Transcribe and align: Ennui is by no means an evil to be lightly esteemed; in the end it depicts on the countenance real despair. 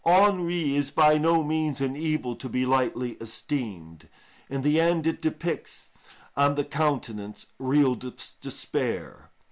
Ennui 0.03 0.75
is 0.75 0.89
by 0.89 1.15
no 1.19 1.43
means 1.43 1.79
an 1.79 1.95
evil 1.95 2.35
to 2.35 2.49
be 2.49 2.65
lightly 2.65 3.11
esteemed; 3.21 4.09
in 4.49 4.63
the 4.63 4.79
end 4.79 5.05
it 5.05 5.21
depicts 5.21 5.91
on 6.35 6.55
the 6.55 6.65
countenance 6.65 7.45
real 7.59 7.93
despair. 7.93 9.29